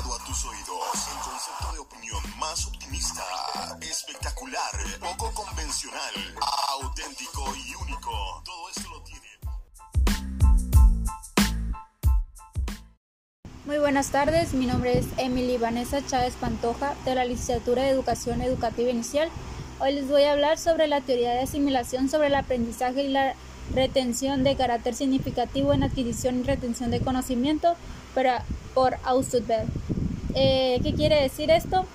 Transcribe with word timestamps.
llegado 0.00 0.14
a 0.14 0.24
tus 0.24 0.44
oídos 0.44 1.08
el 1.12 1.30
concepto 1.30 1.72
de 1.72 1.78
opinión 1.78 2.22
más 2.38 2.66
optimista, 2.66 3.22
espectacular, 3.80 4.70
poco 5.00 5.32
convencional, 5.34 6.14
auténtico 6.80 7.44
y 7.56 7.74
único. 7.74 8.42
Todo 8.44 8.68
esto 8.70 8.90
lo 8.90 9.02
tiene. 9.02 9.28
Muy 13.66 13.78
buenas 13.78 14.10
tardes, 14.10 14.54
mi 14.54 14.66
nombre 14.66 14.98
es 14.98 15.06
Emily 15.16 15.58
Vanessa 15.58 16.04
Chávez 16.06 16.34
Pantoja 16.34 16.94
de 17.04 17.14
la 17.14 17.24
Licenciatura 17.24 17.82
de 17.82 17.90
Educación 17.90 18.42
Educativa 18.42 18.90
Inicial. 18.90 19.30
Hoy 19.80 19.94
les 19.94 20.08
voy 20.08 20.22
a 20.24 20.32
hablar 20.32 20.58
sobre 20.58 20.86
la 20.86 21.00
teoría 21.00 21.32
de 21.32 21.40
asimilación 21.40 22.08
sobre 22.08 22.28
el 22.28 22.34
aprendizaje 22.34 23.04
y 23.04 23.08
la 23.08 23.34
retención 23.74 24.44
de 24.44 24.56
carácter 24.56 24.94
significativo 24.94 25.72
en 25.72 25.82
adquisición 25.82 26.40
y 26.40 26.42
retención 26.42 26.90
de 26.90 27.00
conocimiento 27.00 27.74
para, 28.14 28.44
por 28.74 28.96
Ausubel. 29.04 29.66
Eh, 30.34 30.80
¿Qué 30.82 30.94
quiere 30.94 31.22
decir 31.22 31.50
esto? 31.50 31.86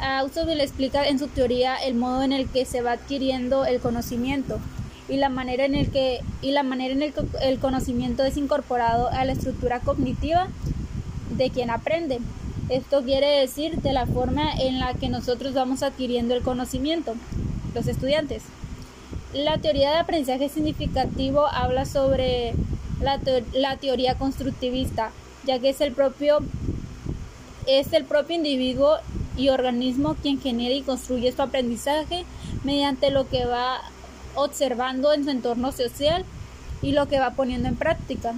Ausubel 0.00 0.60
explica 0.60 1.06
en 1.06 1.18
su 1.18 1.28
teoría 1.28 1.76
el 1.76 1.94
modo 1.94 2.22
en 2.22 2.32
el 2.32 2.48
que 2.48 2.64
se 2.64 2.80
va 2.80 2.92
adquiriendo 2.92 3.66
el 3.66 3.80
conocimiento 3.80 4.58
y 5.08 5.16
la 5.16 5.28
manera 5.28 5.64
en 5.64 5.74
el 5.74 5.90
que 5.90 6.20
y 6.40 6.52
la 6.52 6.62
manera 6.62 6.94
en 6.94 7.02
el 7.02 7.12
que 7.12 7.22
el 7.42 7.58
conocimiento 7.58 8.24
es 8.24 8.36
incorporado 8.36 9.08
a 9.08 9.24
la 9.24 9.32
estructura 9.32 9.80
cognitiva 9.80 10.48
de 11.36 11.50
quien 11.50 11.70
aprende. 11.70 12.20
Esto 12.68 13.02
quiere 13.02 13.40
decir 13.40 13.82
de 13.82 13.92
la 13.92 14.06
forma 14.06 14.52
en 14.52 14.78
la 14.78 14.94
que 14.94 15.08
nosotros 15.08 15.52
vamos 15.54 15.82
adquiriendo 15.82 16.34
el 16.34 16.42
conocimiento, 16.42 17.14
los 17.74 17.88
estudiantes. 17.88 18.42
La 19.32 19.58
teoría 19.58 19.90
de 19.92 19.98
aprendizaje 19.98 20.48
significativo 20.48 21.46
habla 21.46 21.84
sobre 21.84 22.52
la, 23.00 23.76
teoría 23.76 24.16
constructivista, 24.16 25.12
ya 25.46 25.60
que 25.60 25.70
es 25.70 25.80
el 25.80 25.92
propio 25.92 26.40
es 27.66 27.92
el 27.92 28.04
propio 28.04 28.34
individuo 28.34 28.96
y 29.36 29.50
organismo 29.50 30.16
quien 30.20 30.40
genera 30.40 30.74
y 30.74 30.82
construye 30.82 31.30
su 31.30 31.42
aprendizaje 31.42 32.24
mediante 32.64 33.12
lo 33.12 33.28
que 33.28 33.44
va 33.44 33.80
observando 34.34 35.12
en 35.12 35.24
su 35.24 35.30
entorno 35.30 35.70
social 35.70 36.24
y 36.82 36.92
lo 36.92 37.06
que 37.06 37.20
va 37.20 37.30
poniendo 37.30 37.68
en 37.68 37.76
práctica. 37.76 38.34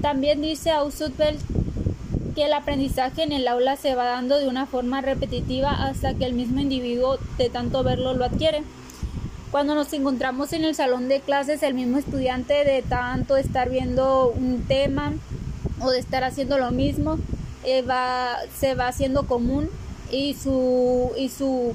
También 0.00 0.40
dice 0.40 0.70
Ausubel 0.70 1.38
que 2.34 2.46
el 2.46 2.54
aprendizaje 2.54 3.22
en 3.22 3.32
el 3.32 3.46
aula 3.46 3.76
se 3.76 3.94
va 3.94 4.04
dando 4.04 4.38
de 4.38 4.48
una 4.48 4.64
forma 4.64 5.02
repetitiva 5.02 5.70
hasta 5.70 6.14
que 6.14 6.24
el 6.24 6.32
mismo 6.32 6.60
individuo 6.60 7.18
de 7.36 7.50
tanto 7.50 7.82
verlo 7.82 8.14
lo 8.14 8.24
adquiere. 8.24 8.62
Cuando 9.50 9.74
nos 9.74 9.92
encontramos 9.92 10.52
en 10.52 10.64
el 10.64 10.76
salón 10.76 11.08
de 11.08 11.20
clases, 11.20 11.64
el 11.64 11.74
mismo 11.74 11.98
estudiante 11.98 12.64
de 12.64 12.82
tanto 12.82 13.36
estar 13.36 13.68
viendo 13.68 14.28
un 14.30 14.62
tema 14.62 15.12
o 15.80 15.90
de 15.90 15.98
estar 15.98 16.22
haciendo 16.22 16.56
lo 16.56 16.70
mismo, 16.70 17.18
eh, 17.64 17.84
se 18.56 18.74
va 18.74 18.86
haciendo 18.86 19.26
común 19.26 19.68
y 20.12 20.34
su, 20.34 21.10
y 21.18 21.28
su 21.28 21.74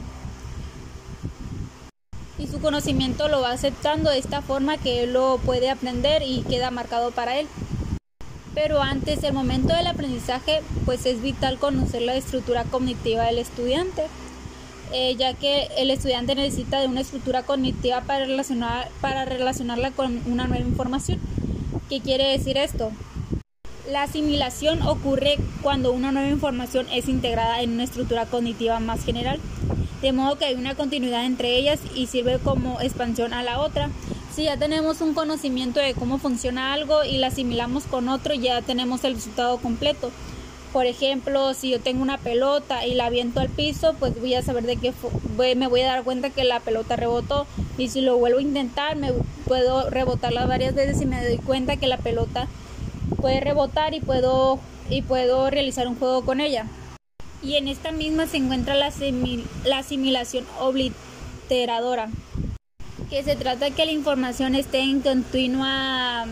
y 2.38 2.48
su 2.48 2.60
conocimiento 2.60 3.28
lo 3.28 3.42
va 3.42 3.52
aceptando 3.52 4.10
de 4.10 4.20
esta 4.20 4.42
forma 4.42 4.78
que 4.78 5.04
él 5.04 5.14
lo 5.14 5.38
puede 5.40 5.70
aprender 5.70 6.22
y 6.22 6.42
queda 6.44 6.72
marcado 6.72 7.12
para 7.12 7.38
él. 7.38 7.48
Pero 8.54 8.82
antes 8.82 9.22
del 9.22 9.34
momento 9.34 9.74
del 9.74 9.88
aprendizaje, 9.88 10.62
pues 10.86 11.06
es 11.06 11.22
vital 11.22 11.58
conocer 11.60 12.02
la 12.02 12.16
estructura 12.16 12.64
cognitiva 12.64 13.26
del 13.26 13.40
estudiante, 13.40 14.08
eh, 14.92 15.16
ya 15.18 15.34
que 15.34 15.68
el 15.78 15.92
estudiante 15.92 16.36
necesita 16.36 16.80
de 16.80 16.88
una 16.88 17.02
estructura 17.02 17.44
cognitiva 17.44 18.02
para, 18.02 18.26
relacionar, 18.26 18.90
para 19.02 19.26
relacionarla 19.26 19.92
con 19.92 20.22
una 20.26 20.48
nueva 20.48 20.66
información. 20.66 21.20
¿Qué 21.90 22.02
quiere 22.02 22.30
decir 22.30 22.58
esto? 22.58 22.92
La 23.90 24.04
asimilación 24.04 24.82
ocurre 24.82 25.38
cuando 25.62 25.92
una 25.92 26.12
nueva 26.12 26.30
información 26.30 26.88
es 26.92 27.08
integrada 27.08 27.62
en 27.62 27.72
una 27.72 27.84
estructura 27.84 28.26
cognitiva 28.26 28.80
más 28.80 29.06
general, 29.06 29.40
de 30.02 30.12
modo 30.12 30.38
que 30.38 30.46
hay 30.46 30.56
una 30.56 30.74
continuidad 30.74 31.26
entre 31.26 31.56
ellas 31.56 31.80
y 31.94 32.08
sirve 32.08 32.40
como 32.40 32.82
expansión 32.82 33.34
a 33.34 33.44
la 33.44 33.60
otra. 33.60 33.90
Si 34.34 34.44
ya 34.44 34.58
tenemos 34.58 35.02
un 35.02 35.14
conocimiento 35.14 35.80
de 35.80 35.94
cómo 35.94 36.18
funciona 36.18 36.74
algo 36.74 37.04
y 37.04 37.18
la 37.20 37.28
asimilamos 37.28 37.84
con 37.84 38.10
otro, 38.10 38.34
ya 38.34 38.62
tenemos 38.62 39.04
el 39.04 39.14
resultado 39.14 39.58
completo. 39.60 40.12
Por 40.76 40.88
ejemplo, 40.88 41.54
si 41.54 41.70
yo 41.70 41.80
tengo 41.80 42.02
una 42.02 42.18
pelota 42.18 42.86
y 42.86 42.96
la 42.96 43.06
aviento 43.06 43.40
al 43.40 43.48
piso, 43.48 43.96
pues 43.98 44.20
voy 44.20 44.34
a 44.34 44.42
saber 44.42 44.66
de 44.66 44.76
qué 44.76 44.92
me 45.56 45.68
voy 45.68 45.80
a 45.80 45.88
dar 45.88 46.04
cuenta 46.04 46.32
que 46.32 46.44
la 46.44 46.60
pelota 46.60 46.98
rebotó. 46.98 47.48
Y 47.78 47.88
si 47.88 48.02
lo 48.02 48.18
vuelvo 48.18 48.40
a 48.40 48.42
intentar, 48.42 48.98
me 48.98 49.14
puedo 49.48 49.90
rebotarla 49.90 50.46
varias 50.46 50.76
veces 50.76 51.02
y 51.02 51.06
me 51.06 51.26
doy 51.26 51.38
cuenta 51.38 51.78
que 51.78 51.88
la 51.88 51.96
pelota 51.96 52.50
puede 53.22 53.40
rebotar 53.40 53.94
y 53.94 54.02
puedo, 54.02 54.60
y 54.90 55.02
puedo 55.02 55.50
realizar 55.50 55.88
un 55.88 55.98
juego 55.98 56.26
con 56.26 56.42
ella. 56.42 56.66
Y 57.42 57.56
en 57.56 57.70
esta 57.70 57.94
misma 57.94 58.28
se 58.28 58.36
encuentra 58.36 58.76
la, 58.76 58.92
la 59.64 59.78
asimilación 59.78 60.46
obliteradora 60.60 62.10
que 63.10 63.24
se 63.24 63.38
trata 63.38 63.64
de 63.64 63.72
que 63.72 63.86
la 63.86 63.94
información 63.94 64.56
esté 64.56 64.80
en 64.80 65.00
continua 65.00 66.26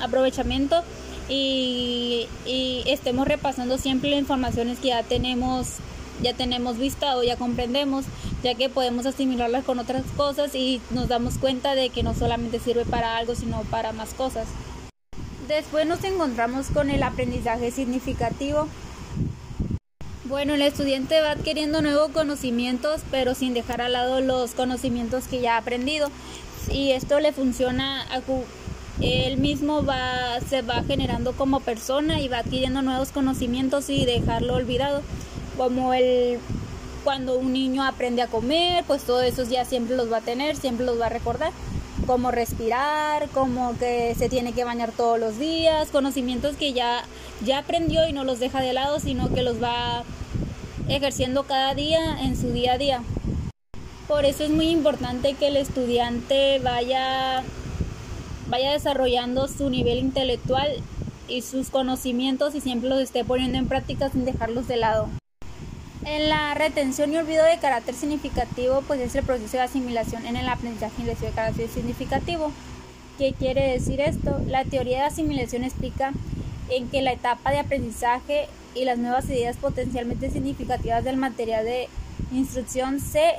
aprovechamiento 0.00 0.84
y, 1.30 2.26
estemos 2.86 3.26
repasando 3.26 3.78
siempre 3.78 4.10
las 4.10 4.18
informaciones 4.18 4.78
que 4.78 4.88
ya 4.88 5.02
tenemos 5.02 5.76
ya 6.22 6.34
tenemos 6.34 6.76
vista 6.76 7.16
o 7.16 7.22
ya 7.22 7.36
comprendemos, 7.36 8.04
ya 8.42 8.54
que 8.54 8.68
podemos 8.68 9.06
asimilarlas 9.06 9.64
con 9.64 9.78
otras 9.78 10.04
cosas 10.18 10.54
y 10.54 10.82
nos 10.90 11.08
damos 11.08 11.38
cuenta 11.38 11.74
de 11.74 11.88
que 11.88 12.02
no 12.02 12.12
solamente 12.12 12.60
sirve 12.60 12.84
para 12.84 13.16
algo, 13.16 13.34
sino 13.34 13.62
para 13.70 13.92
más 13.92 14.12
cosas. 14.12 14.46
Después 15.48 15.86
nos 15.86 16.04
encontramos 16.04 16.66
con 16.66 16.90
el 16.90 17.02
aprendizaje 17.02 17.70
significativo, 17.70 18.68
bueno, 20.30 20.54
el 20.54 20.62
estudiante 20.62 21.20
va 21.20 21.32
adquiriendo 21.32 21.82
nuevos 21.82 22.12
conocimientos, 22.12 23.00
pero 23.10 23.34
sin 23.34 23.52
dejar 23.52 23.80
al 23.80 23.94
lado 23.94 24.20
los 24.20 24.52
conocimientos 24.52 25.26
que 25.26 25.40
ya 25.40 25.56
ha 25.56 25.58
aprendido. 25.58 26.08
Y 26.70 26.92
esto 26.92 27.18
le 27.18 27.32
funciona 27.32 28.02
a 28.14 28.20
él 29.00 29.36
mismo 29.38 29.84
va, 29.84 30.40
se 30.48 30.62
va 30.62 30.82
generando 30.82 31.32
como 31.32 31.60
persona 31.60 32.20
y 32.20 32.28
va 32.28 32.38
adquiriendo 32.38 32.82
nuevos 32.82 33.10
conocimientos 33.12 33.90
y 33.90 34.04
dejarlo 34.04 34.54
olvidado. 34.54 35.02
Como 35.56 35.92
el 35.94 36.38
cuando 37.04 37.38
un 37.38 37.52
niño 37.52 37.82
aprende 37.82 38.22
a 38.22 38.26
comer, 38.26 38.84
pues 38.86 39.02
todos 39.04 39.24
esos 39.24 39.48
ya 39.48 39.64
siempre 39.64 39.96
los 39.96 40.12
va 40.12 40.18
a 40.18 40.22
tener, 40.22 40.56
siempre 40.56 40.86
los 40.86 41.00
va 41.00 41.06
a 41.06 41.10
recordar. 41.10 41.52
Como 42.06 42.30
respirar, 42.30 43.28
como 43.28 43.76
que 43.78 44.14
se 44.18 44.28
tiene 44.28 44.52
que 44.52 44.64
bañar 44.64 44.92
todos 44.92 45.18
los 45.18 45.38
días, 45.38 45.88
conocimientos 45.88 46.56
que 46.56 46.72
ya, 46.72 47.04
ya 47.44 47.58
aprendió 47.58 48.06
y 48.08 48.12
no 48.12 48.24
los 48.24 48.40
deja 48.40 48.60
de 48.60 48.72
lado, 48.72 49.00
sino 49.00 49.32
que 49.32 49.42
los 49.42 49.62
va 49.62 50.02
ejerciendo 50.88 51.44
cada 51.44 51.74
día 51.74 52.20
en 52.20 52.36
su 52.36 52.52
día 52.52 52.74
a 52.74 52.78
día. 52.78 53.02
Por 54.08 54.24
eso 54.24 54.42
es 54.42 54.50
muy 54.50 54.68
importante 54.70 55.34
que 55.34 55.48
el 55.48 55.56
estudiante 55.56 56.58
vaya, 56.58 57.44
vaya 58.50 58.72
desarrollando 58.72 59.48
su 59.48 59.70
nivel 59.70 59.98
intelectual 59.98 60.68
y 61.28 61.42
sus 61.42 61.70
conocimientos 61.70 62.54
y 62.54 62.60
siempre 62.60 62.90
los 62.90 63.00
esté 63.00 63.24
poniendo 63.24 63.56
en 63.56 63.68
práctica 63.68 64.10
sin 64.10 64.24
dejarlos 64.24 64.66
de 64.68 64.76
lado. 64.76 65.08
En 66.04 66.28
la 66.28 66.54
retención 66.54 67.12
y 67.12 67.18
olvido 67.18 67.44
de 67.44 67.58
carácter 67.58 67.94
significativo, 67.94 68.82
pues 68.86 69.00
es 69.00 69.14
el 69.14 69.24
proceso 69.24 69.58
de 69.58 69.62
asimilación 69.62 70.26
en 70.26 70.36
el 70.36 70.48
aprendizaje 70.48 71.04
de 71.04 71.14
carácter 71.30 71.68
significativo. 71.68 72.50
¿Qué 73.16 73.32
quiere 73.32 73.72
decir 73.72 74.00
esto? 74.00 74.40
La 74.46 74.64
teoría 74.64 74.98
de 74.98 75.04
asimilación 75.04 75.62
explica 75.62 76.12
en 76.68 76.88
que 76.88 77.02
la 77.02 77.12
etapa 77.12 77.50
de 77.50 77.58
aprendizaje 77.58 78.48
y 78.74 78.84
las 78.84 78.98
nuevas 78.98 79.28
ideas 79.28 79.56
potencialmente 79.56 80.30
significativas 80.30 81.04
del 81.04 81.16
material 81.16 81.64
de 81.64 81.88
instrucción 82.32 82.98
se, 82.98 83.34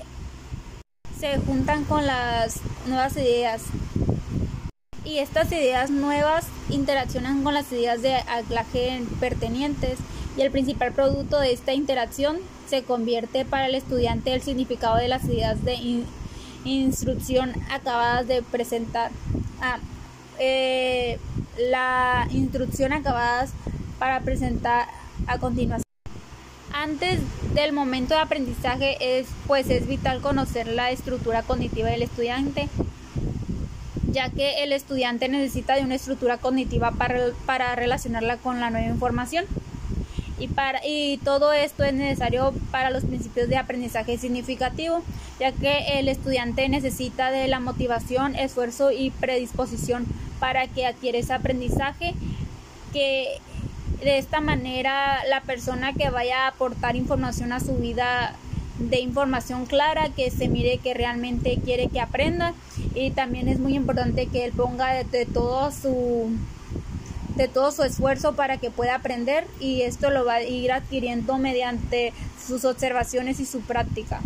se 1.20 1.38
juntan 1.40 1.84
con 1.86 2.06
las 2.06 2.60
nuevas 2.88 3.18
ideas 3.18 3.64
y 5.04 5.18
estas 5.18 5.52
ideas 5.52 5.90
nuevas 5.90 6.46
interaccionan 6.70 7.44
con 7.44 7.54
las 7.54 7.72
ideas 7.72 8.02
de 8.02 8.16
anclaje 8.16 9.02
pertenentes 9.20 9.98
y 10.38 10.42
el 10.42 10.52
principal 10.52 10.94
producto 10.94 11.40
de 11.40 11.52
esta 11.52 11.74
interacción 11.74 12.38
se 12.68 12.84
convierte 12.84 13.44
para 13.44 13.66
el 13.66 13.76
estudiante 13.76 14.34
el 14.34 14.42
significado 14.42 14.98
de 14.98 15.08
las 15.08 15.26
ideas 15.26 15.64
de 15.66 16.06
instrucción 16.64 17.54
acabadas 17.70 18.28
de 18.28 18.42
presentar. 18.44 19.12
Ah, 19.62 19.80
eh, 20.40 21.20
la 21.58 22.28
instrucción 22.32 22.94
acabadas 22.94 23.52
para 24.00 24.22
presentar 24.22 24.88
a 25.28 25.38
continuación. 25.38 25.84
Antes 26.74 27.20
del 27.54 27.74
momento 27.74 28.14
de 28.14 28.22
aprendizaje 28.22 29.20
es 29.20 29.28
pues 29.46 29.70
es 29.70 29.88
vital 29.88 30.22
conocer 30.22 30.68
la 30.68 30.92
estructura 30.92 31.44
cognitiva 31.44 31.90
del 31.90 32.04
estudiante, 32.04 32.70
ya 34.12 34.30
que 34.30 34.64
el 34.64 34.74
estudiante 34.74 35.28
necesita 35.30 35.76
de 35.76 35.82
una 35.82 35.96
estructura 35.96 36.38
cognitiva 36.38 36.92
para, 36.92 37.20
para 37.46 37.76
relacionarla 37.76 38.38
con 38.38 38.60
la 38.60 38.70
nueva 38.70 38.88
información. 38.88 39.46
Y, 40.40 40.48
para, 40.48 40.80
y 40.84 41.18
todo 41.24 41.54
esto 41.54 41.84
es 41.84 41.94
necesario 41.94 42.54
para 42.72 42.90
los 42.90 43.04
principios 43.06 43.48
de 43.48 43.58
aprendizaje 43.58 44.18
significativo, 44.18 45.04
ya 45.40 45.52
que 45.52 46.00
el 46.00 46.08
estudiante 46.08 46.68
necesita 46.68 47.30
de 47.30 47.48
la 47.48 47.60
motivación, 47.60 48.36
esfuerzo 48.36 48.92
y 48.92 49.12
predisposición 49.12 50.06
para 50.40 50.68
que 50.68 50.88
adquiera 50.88 51.20
ese 51.20 51.34
aprendizaje 51.34 52.16
que 52.92 53.40
De 54.02 54.18
esta 54.18 54.42
manera, 54.42 55.24
la 55.30 55.42
persona 55.42 55.94
que 55.94 56.10
vaya 56.10 56.46
a 56.46 56.48
aportar 56.48 56.96
información 56.96 57.54
a 57.54 57.60
su 57.60 57.76
vida 57.76 58.36
de 58.90 59.00
información 59.00 59.66
clara, 59.66 60.10
que 60.10 60.32
se 60.32 60.48
mire 60.48 60.78
que 60.80 60.94
realmente 60.94 61.60
quiere 61.64 61.88
que 61.88 62.00
aprenda 62.00 62.54
y 62.96 63.12
también 63.12 63.48
es 63.48 63.60
muy 63.60 63.76
importante 63.76 64.28
que 64.28 64.46
él 64.46 64.52
ponga 64.52 64.94
de, 65.04 65.26
todo 65.26 65.72
su 65.72 66.32
de 67.36 67.48
todo 67.48 67.72
su 67.72 67.84
esfuerzo 67.84 68.34
para 68.34 68.58
que 68.58 68.72
pueda 68.72 68.96
aprender 68.96 69.46
y 69.60 69.82
esto 69.82 70.10
lo 70.10 70.26
va 70.26 70.36
a 70.36 70.44
ir 70.44 70.72
adquiriendo 70.72 71.38
mediante 71.38 72.14
sus 72.46 72.66
observaciones 72.66 73.40
y 73.40 73.46
su 73.46 73.62
práctica. 73.62 74.22